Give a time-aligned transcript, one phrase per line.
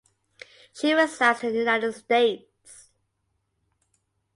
[0.73, 2.89] She resides in the United States.